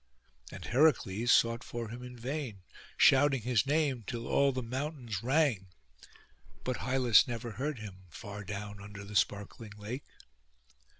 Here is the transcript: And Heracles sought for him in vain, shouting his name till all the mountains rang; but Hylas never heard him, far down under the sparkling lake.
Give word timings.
And 0.51 0.65
Heracles 0.65 1.31
sought 1.31 1.63
for 1.63 1.89
him 1.89 2.01
in 2.01 2.17
vain, 2.17 2.63
shouting 2.97 3.43
his 3.43 3.67
name 3.67 4.01
till 4.07 4.25
all 4.25 4.51
the 4.51 4.63
mountains 4.63 5.21
rang; 5.21 5.67
but 6.63 6.77
Hylas 6.77 7.27
never 7.27 7.51
heard 7.51 7.77
him, 7.77 8.05
far 8.09 8.43
down 8.43 8.81
under 8.81 9.03
the 9.03 9.15
sparkling 9.15 9.73
lake. 9.77 10.05